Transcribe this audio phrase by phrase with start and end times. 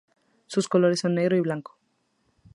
[0.47, 1.77] Sus colores son negro y blanco.